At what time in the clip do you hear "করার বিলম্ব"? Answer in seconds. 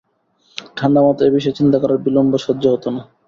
1.79-2.33